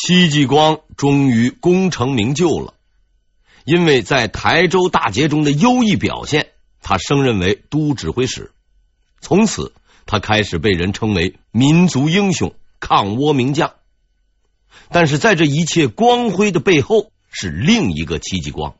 [0.00, 2.74] 戚继光终于功成名就了，
[3.64, 8.52] 因为在台州大捷中的优异表现，他升任为都指挥使。
[9.20, 9.72] 从此，
[10.06, 13.74] 他开始被人称为民族英雄、抗倭名将。
[14.88, 18.76] 但是，在这一切光辉的背后，是另一个戚继光，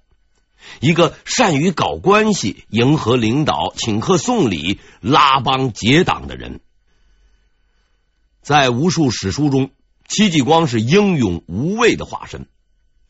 [0.79, 6.61] 一个善于搞关系、迎合领导、请客送礼、拉帮结党的人。
[8.41, 9.71] 在无数史书中，
[10.09, 12.49] 戚继光是英勇无畏的化身，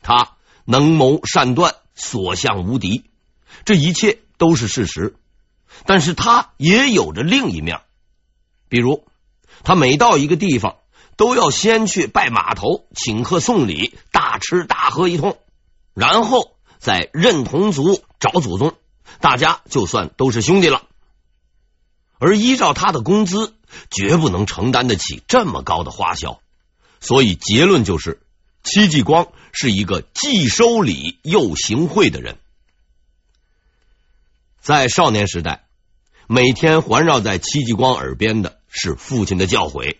[0.01, 3.09] 他能谋善断，所向无敌，
[3.65, 5.15] 这一切都是事实。
[5.85, 7.81] 但是他也有着另一面，
[8.67, 9.05] 比如
[9.63, 10.75] 他每到一个地方，
[11.15, 15.37] 都要先去拜码头，请客送礼，大吃大喝一通，
[15.93, 18.73] 然后再认同族、找祖宗，
[19.21, 20.83] 大家就算都是兄弟了。
[22.19, 23.55] 而依照他的工资，
[23.89, 26.41] 绝不能承担得起这么高的花销。
[26.99, 28.21] 所以结论就是，
[28.63, 32.37] 戚继光是一个既收礼又行贿的人。
[34.61, 35.63] 在少年时代，
[36.27, 39.97] 每天环绕在戚继光耳边的是父亲的教诲，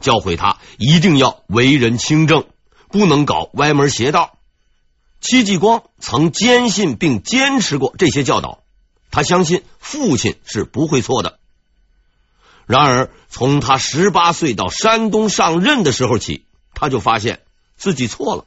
[0.00, 2.46] 教诲他一定要为人清正，
[2.88, 4.38] 不能搞歪门邪道。
[5.20, 8.62] 戚继光曾坚信并坚持过这些教导，
[9.10, 11.38] 他相信父亲是不会错的。
[12.66, 16.44] 然而，从他十八岁到山东上任的时候起，
[16.80, 17.40] 他就发现
[17.76, 18.44] 自己错了。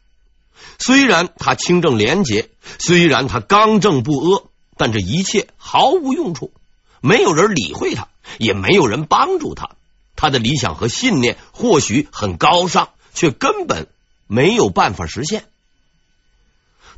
[0.80, 4.44] 虽然他清正廉洁，虽然他刚正不阿，
[4.78, 6.54] 但这一切毫无用处，
[7.02, 9.72] 没有人理会他，也没有人帮助他。
[10.16, 13.90] 他的理想和信念或许很高尚，却根本
[14.28, 15.44] 没有办法实现。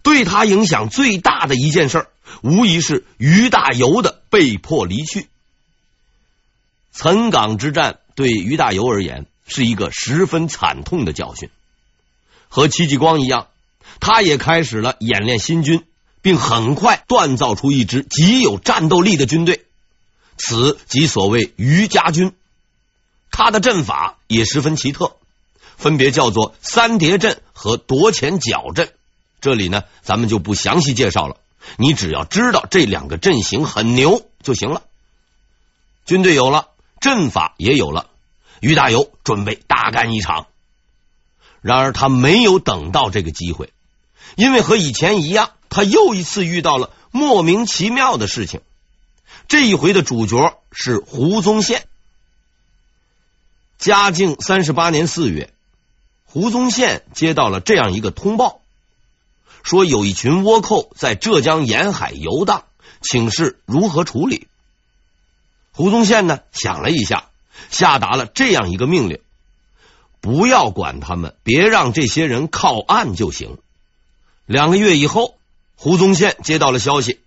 [0.03, 2.07] 对他影响最大的一件事，
[2.43, 5.29] 无疑是于大猷的被迫离去。
[6.91, 11.49] 岑港之战对于大猷而言是一个十分惨痛的教训。
[12.49, 13.47] 和戚继光一样，
[13.99, 15.85] 他也开始了演练新军，
[16.21, 19.65] 并很快锻造出一支极有战斗力的军队。
[20.37, 22.33] 此即所谓俞家军。
[23.31, 25.15] 他的阵法也十分奇特，
[25.77, 28.93] 分别叫做三叠阵和夺前剿阵。
[29.41, 31.37] 这里呢，咱们就不详细介绍了。
[31.77, 34.83] 你只要知道这两个阵型很牛就行了。
[36.05, 36.69] 军队有了。
[37.01, 38.11] 阵法也有了，
[38.63, 40.47] 俞大猷准备大干一场。
[41.59, 43.73] 然而他没有等到这个机会，
[44.37, 48.61] 因为和以前一样，他又一次遇到了莫名其妙的事情。
[49.49, 51.85] 这一回的主角是胡宗宪。
[53.77, 55.53] 嘉靖三十八年四月，
[56.23, 58.61] 胡宗宪接到了这样一个通报，
[59.61, 62.63] 说有一群倭寇在浙江沿海游荡，
[63.01, 64.47] 请示如何处理。
[65.73, 67.29] 胡宗宪呢，想了一下，
[67.69, 69.19] 下达了这样一个命令：
[70.21, 73.57] 不要管他们，别让这些人靠岸就行。
[74.45, 75.37] 两个月以后，
[75.75, 77.19] 胡宗宪接到了消息，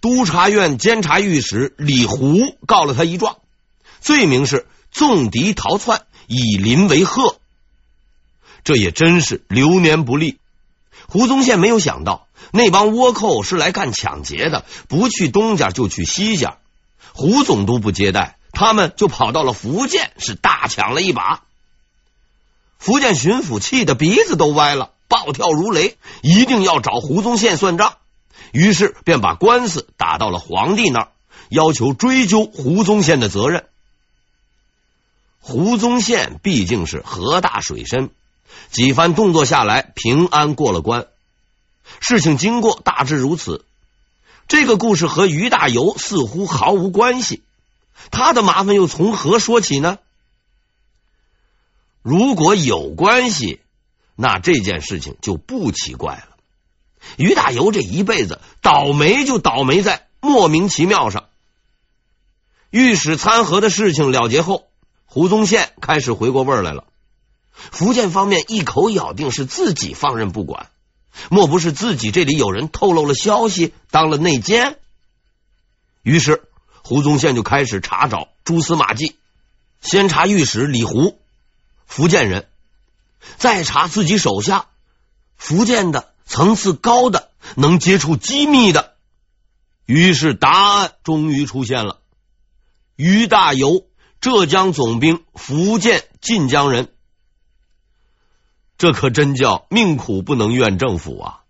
[0.00, 3.38] 督察院监察御史李胡告了他一状，
[4.00, 7.38] 罪名是纵敌逃窜，以邻为壑。
[8.64, 10.38] 这也真是流年不利。
[11.08, 16.58] 胡宗宪没有想到，那帮倭寇是来干抢劫的，不去东家就去西家。
[17.12, 21.42] 胡总督不接待，他们就跑到了福建，是大抢了一把。
[22.78, 27.96] 福建巡抚气得鼻子都歪了，暴跳如雷，一定要找胡宗宪算账。
[28.52, 31.08] 于是便把官司打到了皇帝那儿，
[31.50, 33.66] 要求追究胡宗宪的责任。
[35.40, 38.10] 胡宗宪毕竟是河大水深，
[38.70, 41.06] 几番动作下来，平安过了关。
[42.00, 43.64] 事情经过大致如此。
[44.46, 47.42] 这个故事和于大猷似乎毫无关系，
[48.10, 49.98] 他的麻烦又从何说起呢？
[52.02, 53.60] 如果有关系，
[54.14, 56.36] 那这件事情就不奇怪了。
[57.16, 61.26] 于大猷这一辈子倒霉就倒霉在莫名其妙上。
[62.70, 64.68] 御史参合的事情了结后，
[65.06, 66.84] 胡宗宪开始回过味儿来了。
[67.52, 70.70] 福建方面一口咬定是自己放任不管。
[71.30, 74.78] 莫不是自己这里有人透露了消息，当了内奸？
[76.02, 76.47] 于是
[76.88, 79.14] 胡宗宪就开始查找蛛丝马迹，
[79.82, 81.20] 先查御史李胡，
[81.84, 82.48] 福建人，
[83.36, 84.68] 再查自己手下
[85.36, 88.94] 福建的层次高的能接触机密的。
[89.84, 91.98] 于是答案终于出现了：
[92.96, 93.84] 于大猷，
[94.22, 96.88] 浙江总兵，福建晋江人。
[98.78, 101.40] 这可真叫命苦不能怨政府啊！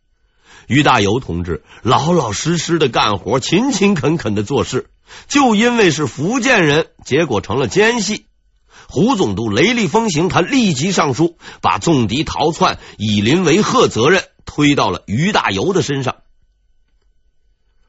[0.67, 4.91] 于大猷同志老老实实的干活，勤勤恳恳的做事，
[5.29, 8.27] 就因为是福建人，结果成了奸细。
[8.89, 16.17] 胡总督雷厉风行，他立即上书，把纵敌逃窜、以邻为壑责任推到了于大猷的身上。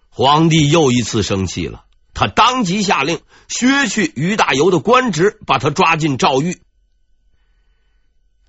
[0.10, 6.62] 皇帝又一次生气了，他当即下令削去于大猷的官职，把他抓进诏狱。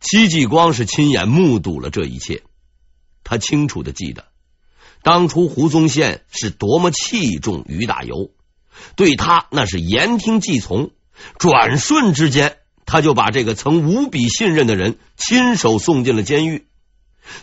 [0.00, 2.42] 戚继光是亲眼目睹了这一切，
[3.22, 4.24] 他清楚的记得，
[5.02, 8.30] 当初胡宗宪是多么器重于大猷，
[8.96, 10.90] 对他那是言听计从。
[11.38, 12.56] 转瞬之间，
[12.86, 16.66] 他就把这个曾无比信任的人亲手送进了监狱。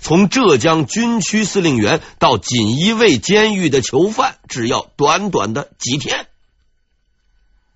[0.01, 6.27] 从浙江军区司令员到锦衣卫监狱的囚犯，只要短短的几天。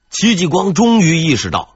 [0.09, 1.75] 戚继光终于意识到，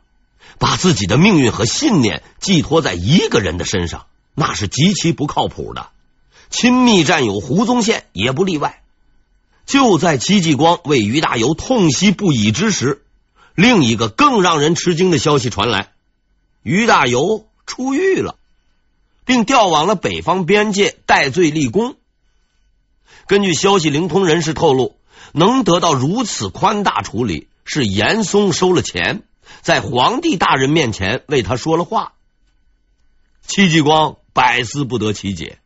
[0.57, 5.89] 把自己的命运和信念寄托在一个人的身上，那是极其不靠谱的。
[6.49, 8.81] 亲密战友胡宗宪也不例外。
[9.65, 13.03] 就在戚继光为于大猷痛惜不已之时，
[13.55, 15.91] 另一个更让人吃惊的消息传来：
[16.61, 18.37] 于大猷出狱了，
[19.25, 21.95] 并调往了北方边界戴罪立功。
[23.27, 24.95] 根据消息灵通人士透露，
[25.31, 29.23] 能得到如此宽大处理，是严嵩收了钱，
[29.61, 32.13] 在皇帝大人面前为他说了话。
[33.47, 35.57] 戚继光百思不得其解，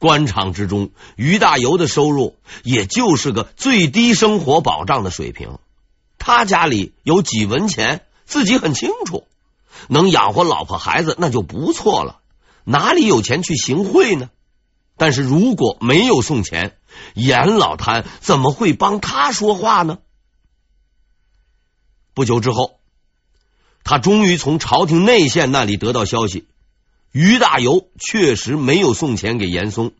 [0.00, 5.58] 官场之中，于大猷的收入也就是个最低生活保障的水平。
[6.18, 9.26] 他家里有几文钱，自己很清楚，
[9.88, 12.20] 能养活老婆孩子那就不错了，
[12.64, 14.30] 哪里有钱去行贿呢？
[14.96, 16.76] 但是如果没有送钱，
[17.14, 19.98] 严老贪怎么会帮他说话呢？
[22.14, 22.80] 不久之后，
[23.84, 26.48] 他终于从朝廷内线那里得到消息，
[27.12, 29.92] 于大猷确实没有送钱给严嵩，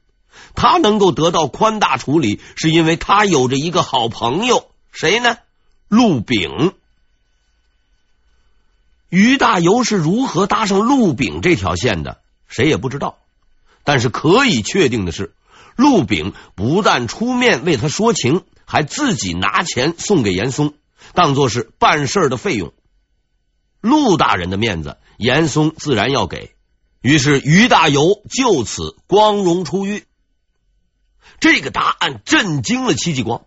[0.55, 5.39] 他能够得到宽大处理，是因为他有着一个好朋友，谁呢？
[5.89, 6.73] 陆炳，
[9.09, 12.21] 于大猷是如何搭上陆炳这条线的？
[12.47, 13.19] 谁也不知道。
[13.83, 15.35] 但是可以确定的是，
[15.75, 20.75] 陆炳不但出面为他说情，还自己拿钱送给严嵩，
[21.15, 22.73] 当做是办事的费用。
[23.81, 26.55] 陆大人的面子，严嵩自然要给。
[27.01, 30.05] 于是于大猷就此光荣出狱。
[31.39, 33.47] 这个答案震惊了戚继光，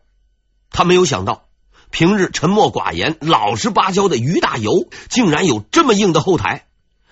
[0.72, 1.46] 他没有想到。
[1.92, 6.66] 平日沉默寡言、老实巴交的于大猷，竟然有这么硬的后台，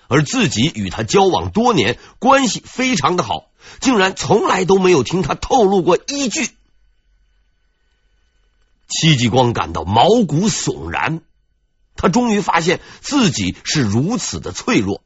[0.08, 3.46] 而自己与他交往多年，关系非常的好，
[3.80, 6.50] 竟然从来都没有听他透露过一句。
[8.88, 11.20] 戚继光感到毛骨悚然，
[11.94, 15.00] 他终于发现自己是如此的脆弱。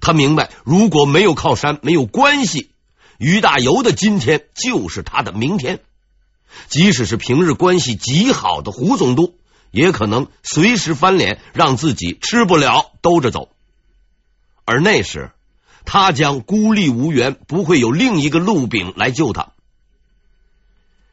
[0.00, 2.70] 他明白，如果没有靠山，没有关系，
[3.18, 5.80] 于大猷的今天就是他的明天。
[6.68, 9.38] 即使是平日关系极好的胡总督，
[9.70, 13.50] 也可能随时翻脸，让自己吃不了兜着走。
[14.64, 15.30] 而那时，
[15.84, 19.52] 他将孤立无援，不会有另一个陆炳来救他。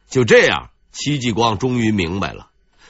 [0.09, 2.46] 就这样，戚继光终于明白了，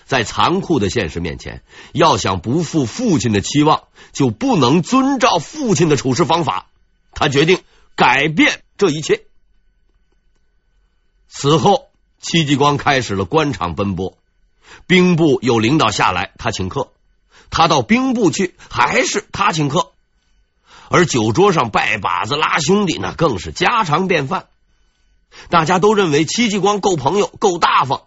[0.08, 1.62] 在残酷的现实面前，
[1.92, 3.84] 要想不负父亲的期望，
[4.14, 6.66] 就不能遵照父亲的处事方法。
[7.12, 7.62] 他决定
[7.96, 9.26] 改变这一切。
[11.28, 11.84] 此后。
[12.20, 14.18] 戚继光开始了官场奔波，
[14.88, 16.90] 兵部有领导下来，他请客；
[17.52, 19.92] 他到兵部去，还是他请客。
[20.90, 24.48] 而酒桌上拜把子、拉兄弟，那更是家常便饭。
[25.50, 28.02] 大家都认为戚继光够朋友、够大方，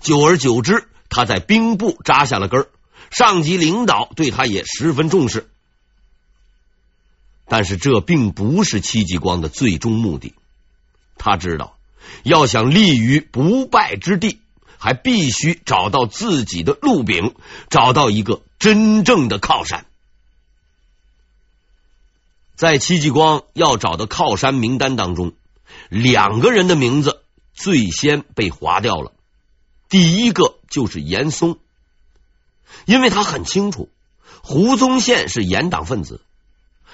[0.00, 2.68] 久而久之，他在兵部扎下了根儿，
[3.10, 5.50] 上级领导对他也十分重视。
[7.46, 10.34] 但是这并不是戚继光的最终目的，
[11.18, 11.76] 他知道。
[12.24, 14.40] 要想立于不败之地，
[14.78, 17.34] 还必须找到自己的路柄，
[17.68, 19.84] 找到一个真正的靠山。
[22.56, 25.34] 在戚继光要找的靠山名单当中，
[25.90, 29.12] 两个人的名字最先被划掉了。
[29.92, 31.58] 第一个就是严嵩，
[32.86, 33.90] 因为他很清楚
[34.42, 36.22] 胡宗宪是严党分子，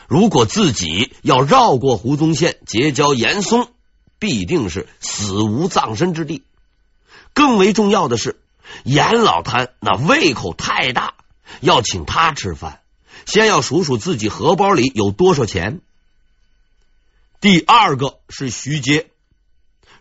[0.09, 3.69] 如果自己要绕过胡宗宪，结交严嵩。
[4.21, 6.43] 必定是死无葬身之地。
[7.35, 8.41] 更为重要的是，
[8.83, 11.15] 严老贪那胃口太大，
[11.61, 12.81] 要请他吃饭，
[13.27, 15.83] 先要数数自己荷包里有多少钱。
[17.41, 19.09] 第二个是徐阶，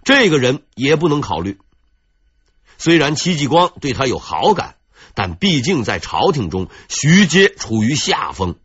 [0.04, 1.60] 这个人也不能考虑。
[2.78, 4.76] 虽然戚继光对他有好感，
[5.14, 8.56] 但毕竟在朝廷中，徐阶处于下风。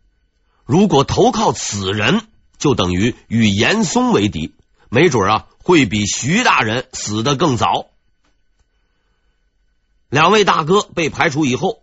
[0.65, 2.21] 如果投靠此人，
[2.57, 4.53] 就等于与严嵩为敌。
[4.89, 7.87] 没准啊，会比徐大人死得更早。
[10.09, 11.81] 两位大哥被排除以后，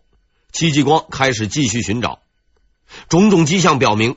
[0.53, 2.21] 戚继光开始继续寻找。
[3.09, 4.17] 种种迹象表明，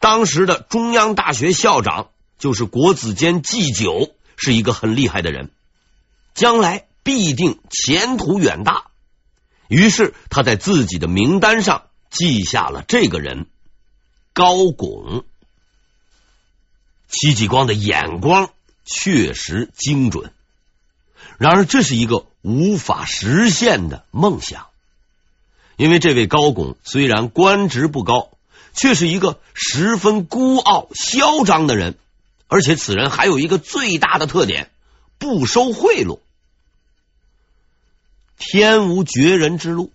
[0.00, 5.50] 当时的中央大学校长就是国子监祭酒，是一个很厉害的人，
[6.34, 8.84] 将来必定前途远大。
[9.66, 13.48] 于是他在自己的名单上记下了这个人
[14.32, 15.24] 高拱。
[17.08, 18.50] 戚继光的眼光
[18.84, 20.32] 确实精准，
[21.36, 24.68] 然而这是一个无法实现的梦想，
[25.76, 28.30] 因为这位高拱虽然官职不高，
[28.72, 31.98] 却是一个十分孤傲嚣张的人，
[32.46, 34.70] 而且此人还有一个最大的特点：
[35.18, 36.20] 不收贿赂。
[38.52, 39.92] 天无绝人之路，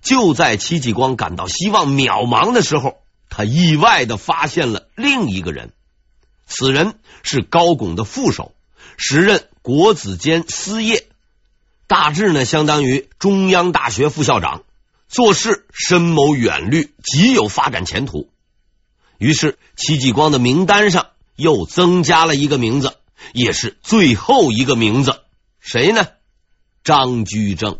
[0.00, 5.70] 就在戚继光感到希望渺茫的时候，他意外的发现了另一个人。
[6.46, 8.54] 此人是高拱的副手，
[8.96, 11.06] 时任国子监司业，
[11.86, 14.62] 大致呢相当于中央大学副校长，
[15.06, 18.30] 做事深谋远虑，极有发展前途。
[19.18, 22.94] 于是戚继光的名单上又增加了一个名字，
[23.34, 25.20] 也是最后一个名字，
[25.60, 26.08] 谁呢？
[26.84, 27.78] 张居正。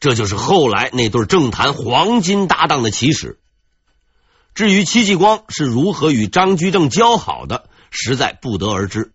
[0.00, 3.38] 这就是后来那对政坛黄金搭档的起始。
[4.54, 9.12] 至于戚继光是如何与张居正交好的，实在不得而知。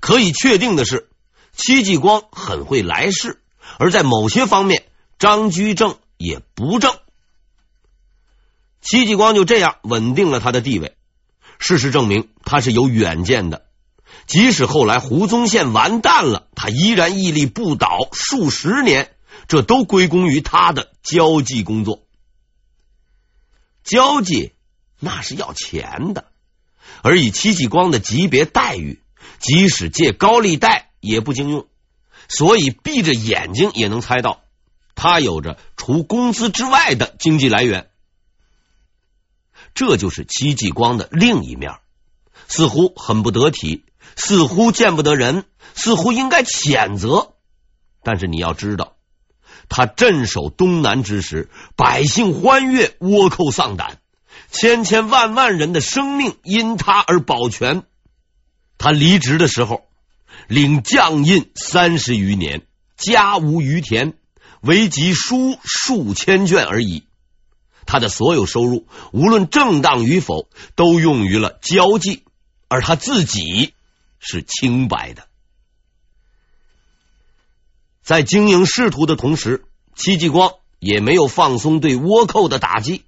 [0.00, 1.08] 可以确定的是，
[1.52, 3.40] 戚继光很会来事，
[3.78, 4.84] 而在某些方面，
[5.18, 6.96] 张居正也不正。
[8.80, 10.96] 戚继光就这样稳定了他的地位。
[11.58, 13.63] 事实证明，他是有远见的。
[14.26, 19.14] 即使后来胡宗宪完蛋了，他依然屹立不倒数十年，
[19.48, 22.02] 这都归功于他的交际工作。
[23.82, 24.52] 交际。
[25.00, 26.28] 那是要钱的，
[27.02, 29.02] 而以戚继光的级别待遇，
[29.38, 31.66] 即使借高利贷也不经用，
[32.26, 34.40] 所以闭着眼睛也能猜到，
[34.94, 37.90] 他有着除工资之外的经济来源。
[39.74, 41.74] 这就是戚继光的另一面，
[42.48, 43.84] 似乎很不得体，
[44.16, 45.44] 似乎见不得人，
[45.74, 47.34] 似乎应该谴责。
[48.02, 48.96] 但是你要知道，
[49.68, 53.98] 他镇守东南之时，百姓欢悦，倭寇丧胆。
[54.50, 57.82] 千千万万人的生命因他而保全。
[58.78, 59.88] 他离职的时候，
[60.48, 62.62] 领将印三十余年，
[62.96, 64.14] 家无余田，
[64.60, 67.04] 唯集书数千卷而已。
[67.86, 72.24] 他的所有收入，无论正当与否，都用于了交际，
[72.68, 73.74] 而他自己
[74.24, 75.26] 是清白的。
[78.02, 83.04] 在经营仕途的同时，戚继光也没有放松对倭寇的打击。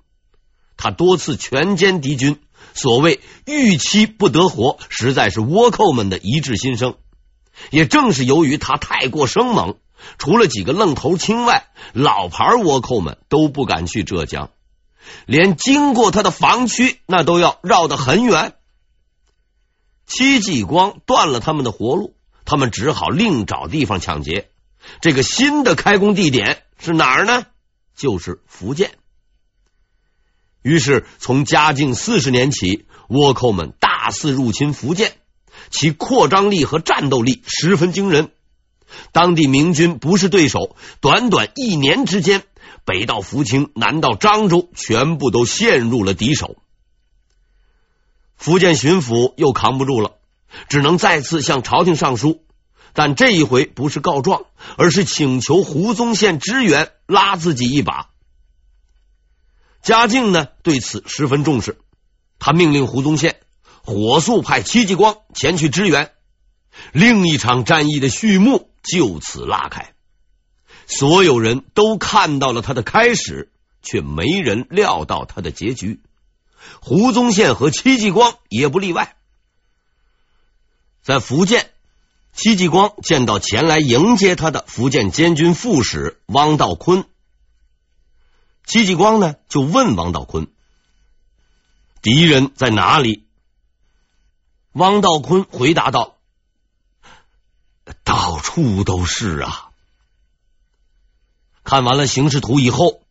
[0.76, 2.38] 他多次全歼敌军，
[2.74, 6.96] 所谓欲妻不得活，实在是倭寇们的一致心声。
[7.70, 9.78] 也正是由于他太过生猛，
[10.18, 14.50] 除了几个愣头青外，老牌倭寇们都不敢去浙江，
[15.24, 18.54] 连经过他的防区，那都要绕得很远。
[20.06, 24.48] 戚继光断了他们的活路，他们只好另找地方抢劫。
[25.00, 27.46] 这个新的开工地点是哪儿呢？
[27.96, 28.92] 就是福建。
[30.62, 35.16] 于是，从嘉靖四十年起，倭寇们大肆入侵福建，
[35.70, 38.30] 其扩张力和战斗力十分惊人。
[39.12, 42.44] 当地明军不是对手，短短一年之间，
[42.84, 46.56] 北到福清，南到漳州，全部都陷入了敌手。
[48.36, 50.12] 福建巡抚又扛不住了，
[50.68, 52.44] 只能再次向朝廷上书，
[52.92, 54.44] 但这一回不是告状，
[54.76, 58.10] 而是请求胡宗宪支援，拉自己一把。
[59.82, 61.78] 嘉靖呢，对此十分重视，
[62.38, 63.40] 他命令胡宗宪
[63.82, 66.12] 火速派戚继光前去支援。
[66.92, 69.94] 另一场战役的序幕就此拉开，
[70.86, 73.50] 所有人都看到了他的开始，
[73.82, 76.00] 却没人料到他的结局。
[76.80, 79.16] 胡宗宪和戚继光也不例外。
[81.02, 81.70] 在福建，
[82.32, 87.04] 戚继光见到前来迎接他的福建监军副使汪道坤。
[88.64, 90.48] 戚继光呢，就问汪道坤
[92.02, 93.24] ：“敌人在哪里？”
[94.74, 96.18] 汪道坤回答道
[98.02, 99.70] ：“到处都是啊。”
[101.62, 103.02] 看完了形势图以后，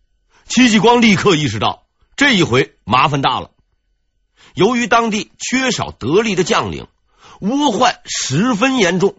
[0.48, 1.85] 戚继光立刻意识到
[2.15, 3.51] 这一回麻烦大了。
[4.53, 6.88] 由于当地缺少得力的将领，
[7.41, 9.15] 倭患十分严重，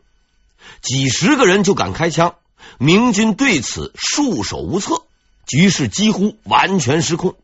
[0.80, 2.36] 几十个人就敢开枪，
[2.78, 5.02] 明军对此束手无策。
[5.46, 7.36] 局势几乎完全失控，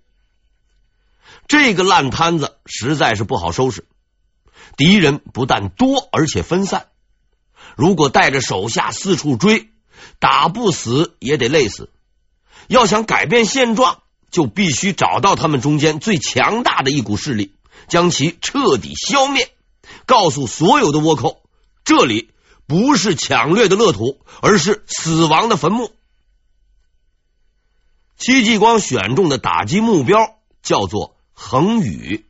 [1.47, 3.87] 这个烂摊子实在是不好收拾。
[4.77, 6.89] 敌人不但多，而且分散。
[7.77, 9.71] 如果带着手下四处追，
[10.19, 11.91] 打不死也得累死。
[12.67, 14.02] 要想改变现状，
[14.33, 17.55] 就必须找到他们中间最强大的一股势力，
[17.87, 19.53] 将其彻底消灭，
[20.07, 21.43] 告诉所有的倭寇，
[21.85, 22.31] 这里
[22.67, 25.93] 不是抢掠的乐土，而是死亡的坟墓。
[28.17, 32.25] 戚继光选中的打击目标叫做横屿。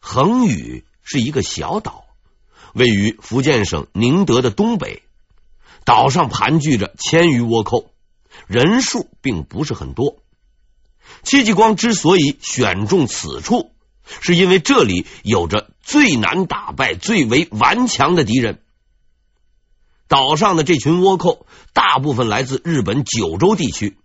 [0.00, 2.04] 横屿是一个小岛，
[2.72, 5.02] 位于福建省宁德的东北。
[5.84, 7.90] 岛上盘踞着千余倭寇，
[8.46, 10.22] 人数并不是很多。
[11.28, 13.72] 戚继光之所以选中此处，
[14.22, 18.62] 是因为这里有着最难打败、最为顽强的敌人。
[20.06, 21.44] 岛上的这群倭寇
[21.74, 23.98] 大部分来自日本九州地区，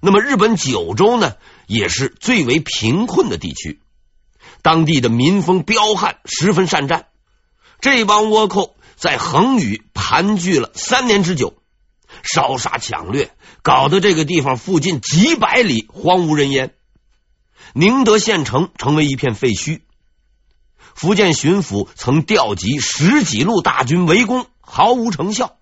[0.00, 1.34] 那么日本九州呢，
[1.66, 3.78] 也是最为贫困的地区。
[4.62, 7.08] 当地的民风彪悍，十分善战。
[7.82, 11.59] 这帮倭寇在横屿盘踞了三年之久，
[12.22, 13.30] 烧杀抢掠，
[13.62, 16.74] 搞得这个地方附近几百里荒无人烟。
[17.74, 19.80] 宁德县城成为一片废墟。
[20.94, 25.56] 福建巡抚曾调集十几路大军围攻，毫无成效。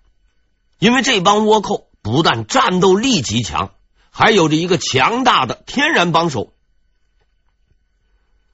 [0.79, 3.71] 因为这帮倭寇不但战斗力极强，
[4.09, 6.53] 还有着一个强大的天然帮手。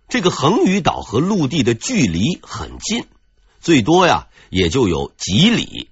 [0.08, 3.08] 这个横屿岛和陆地的距离很近，
[3.62, 5.90] 最多呀也就有几里。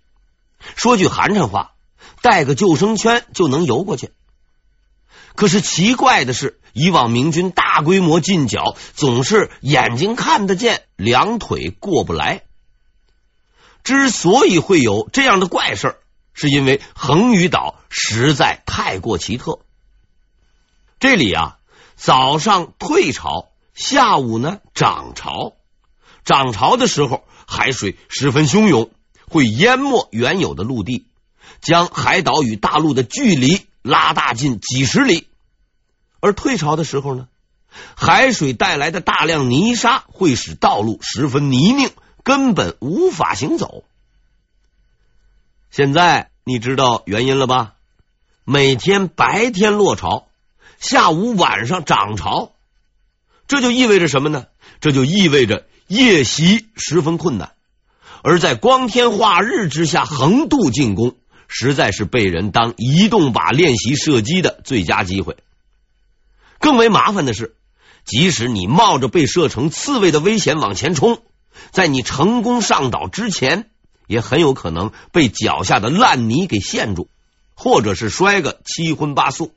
[0.76, 1.73] 说句寒碜话，
[2.24, 4.12] 带个救生圈就能游过去。
[5.36, 12.44] 可是奇怪的是，以往明军大规模进剿，总是眼睛看得见，两腿过不来。
[13.84, 15.98] 之所以会有这样的怪事，
[16.34, 19.60] 是因为横屿岛实在太过奇特。
[21.00, 21.58] 这里啊，
[21.96, 23.50] 早上退潮。
[23.76, 25.54] 下午呢，涨潮，
[26.24, 28.92] 涨潮的时候，海水十分汹涌，
[29.28, 31.08] 会淹没原有的陆地，
[31.64, 35.28] 将海岛与大陆的距离拉大近几十里。
[36.20, 37.28] 而退潮的时候呢，
[37.96, 41.92] 海水带来的大量泥沙会使道路十分泥泞，
[42.24, 43.84] 根本无法行走。
[45.72, 47.74] 现在你知道原因了吧？
[48.46, 50.28] 每天白天落潮，
[50.80, 52.52] 下午晚上涨潮。
[53.48, 54.46] 这就意味着什么呢？
[54.80, 57.54] 这就意味着夜袭十分困难，
[58.22, 61.16] 而在光天化日之下横渡进攻，
[61.48, 65.38] 实在是被人当移动靶练习射击的最佳机会。
[66.60, 67.56] 更为麻烦的是，
[68.06, 71.22] 即使你冒着被射成刺猬的危险往前冲，
[71.72, 73.70] 在你成功上岛之前，
[74.08, 77.10] 也很有可能被脚下的烂泥给陷住，
[77.54, 79.54] 或者是摔个七荤八素。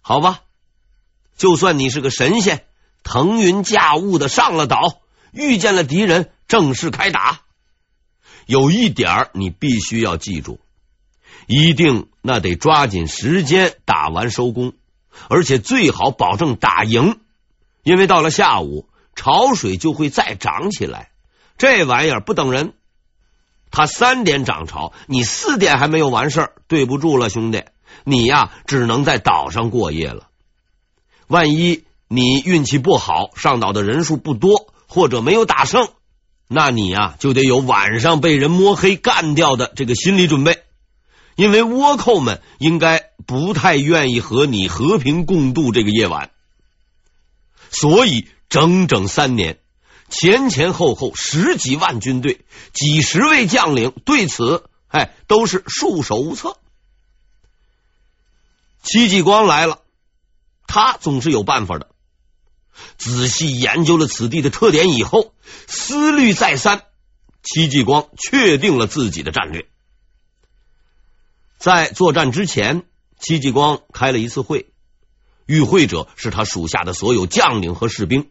[0.00, 0.40] 好吧。
[1.36, 2.66] 就算你是个神仙，
[3.02, 5.00] 腾云驾雾的上了岛，
[5.32, 7.40] 遇见了敌人，正式开打。
[8.50, 10.58] 有一点你必须要记住，
[11.46, 14.72] 一定那得抓紧时间打完收工，
[15.28, 17.20] 而且最好保证打赢，
[17.84, 21.10] 因为到了下午潮水就会再涨起来。
[21.58, 22.72] 这玩意儿不等人，
[23.70, 27.62] 他三点涨潮，你四点还没有完事儿，对不住了，兄弟，
[28.02, 30.26] 你呀只能在岛上过夜了。
[31.28, 35.90] 万一你运气不好，上岛的人数不多，或者没有打胜，
[36.52, 40.64] 那你呀就得有晚上被人摸黑干掉的这个心理准备，
[41.36, 46.32] 因为倭寇们应该不太愿意和你和平共度这个夜晚。
[47.70, 49.60] 所以整整三年，
[50.08, 52.40] 前前后后十几万军队，
[52.72, 56.56] 几十位将领，对此哎都是束手无策。
[58.82, 59.78] 戚继光来了。
[60.66, 61.88] 他总是有办法的。
[62.96, 65.34] 仔细研究了此地的特点以后，
[65.66, 66.84] 思虑再三，
[67.42, 69.68] 戚继光确定了自己的战略。
[71.58, 72.84] 在作战之前，
[73.18, 74.72] 戚继光开了一次会，
[75.46, 78.30] 与会者是他属下的所有将领和士兵。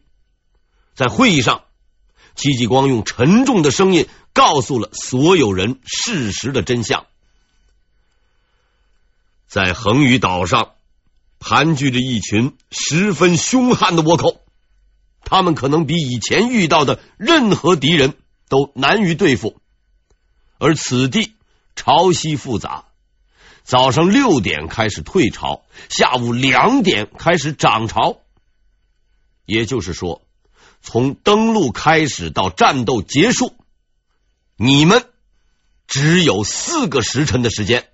[0.95, 1.65] 在会议上，
[2.36, 7.06] 戚继光用沉重的声音告诉了所有人事实的真相：
[9.47, 10.73] 在横屿岛上。
[11.39, 14.41] 盘踞着一群十分凶悍的倭寇，
[15.21, 18.15] 他们可能比以前遇到的任何敌人
[18.49, 19.60] 都难于对付。
[20.58, 21.34] 而此地
[21.75, 22.86] 潮汐复杂，
[23.63, 28.19] 早上六点开始退潮，下午两点开始涨潮。
[29.45, 30.21] 也就是说，
[30.82, 33.56] 从登陆开始到战斗结束，
[34.58, 35.06] 你们
[35.88, 37.88] 只有四个时辰的时间。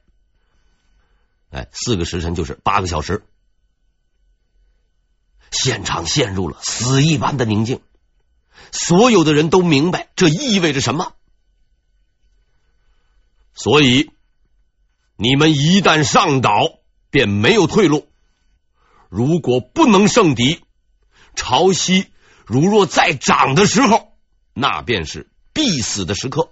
[1.51, 3.23] 哎，四个时辰就是八个小时。
[5.51, 7.81] 现场陷入了死一般的宁静，
[8.71, 11.13] 所有的人都明白这意味着什么。
[13.53, 14.12] 所以，
[15.15, 16.51] 你们一旦上岛，
[17.10, 18.08] 便没有退路。
[19.08, 20.60] 如果不能胜敌，
[21.36, 22.08] 潮汐
[22.45, 24.12] 如若再涨的时候，
[24.53, 26.49] 那便是必死的时刻。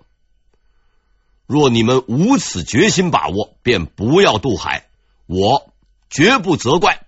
[1.46, 4.88] 若你们无此决心把握，便不要渡海，
[5.26, 5.74] 我
[6.10, 7.03] 绝不责怪。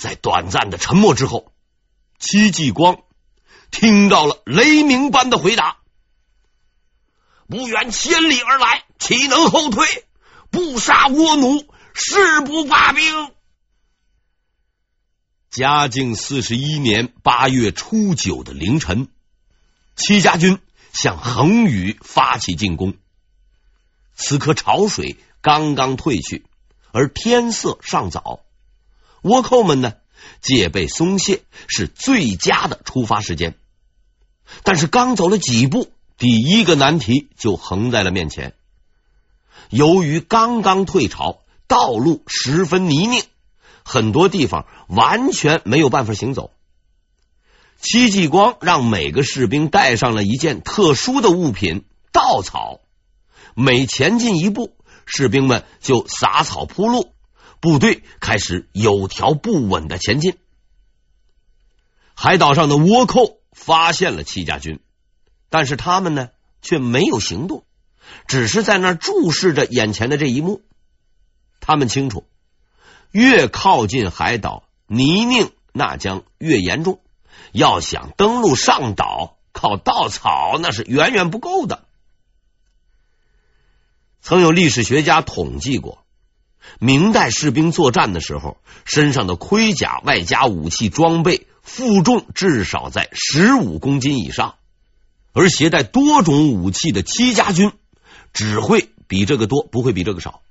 [0.00, 1.52] 在短暂的沉默之后，
[2.18, 3.02] 戚继光
[3.70, 5.76] 听到了雷鸣般的回答
[7.46, 10.06] ：“不远千里而来，岂能后退？
[10.50, 13.04] 不杀倭奴，誓不罢兵。”
[15.50, 19.08] 嘉靖四十一年八月初九的凌晨，
[19.96, 20.58] 戚家军
[20.94, 22.94] 向横屿发起进攻。
[24.14, 26.46] 此刻潮水刚刚退去，
[26.90, 28.40] 而天色尚早，
[29.22, 29.94] 倭寇们呢，
[30.40, 33.54] 戒备松懈，是最佳的出发时间。
[34.62, 38.54] 但是刚走了几步，第一个难题就横在了面前。
[39.68, 43.22] 由于刚刚退潮，道路十分泥泞。
[43.82, 46.50] 很多地方完全没有办法行走。
[47.80, 52.80] 戚继光让每个士兵带上了一件特殊的物品——稻草。
[53.54, 57.12] 每前进一步，士兵们就撒草铺路，
[57.60, 60.38] 部队开始有条不紊的前进。
[62.14, 64.80] 海岛上的倭寇发现了戚家军，
[65.48, 66.30] 但是他们呢，
[66.62, 67.64] 却没有行动，
[68.26, 70.62] 只是在那注视着眼前的这一幕。
[71.60, 72.26] 他们清楚。
[73.12, 77.00] 越靠近海岛，泥泞那将越严重。
[77.50, 81.88] 要想登陆上岛，靠稻草那是远远不够的。
[84.22, 86.04] 曾有历史学家统计过，
[86.78, 94.54] 明代士兵作战的时候，身上的盔甲外加武器装备负重至少在十五公斤以上，
[95.32, 97.72] 而携带多种武器的戚家军
[98.32, 100.42] 只会比这个多，不会比这个少。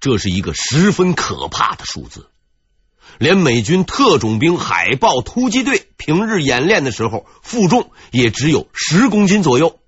[0.00, 2.28] 这是一个十分可怕的数字，
[3.18, 9.78] 连美军特种兵海豹突击队平日演练的时候，负重也只有十公斤左右。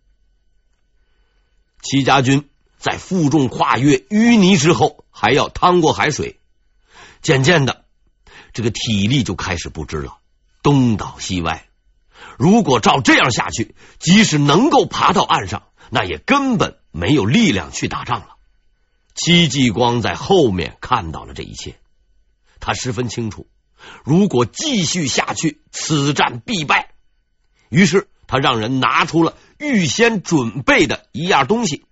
[1.83, 2.49] 戚家军
[2.85, 6.39] 在负重跨越淤泥之后，还要趟过海水，
[7.23, 7.87] 渐渐的，
[8.53, 10.19] 这个体力就开始不支了，
[10.63, 11.67] 东倒西歪。
[12.37, 18.37] 如果照这样下去，即使能够爬到岸上，那也根本没有力量去打仗了。
[19.15, 21.77] 戚继光在后面看到了这一切，
[22.61, 23.47] 他十分清楚，
[24.05, 26.91] 如果继续下去，此战必败。
[27.71, 31.87] 于是他让人拿出了预先准备的一样东西，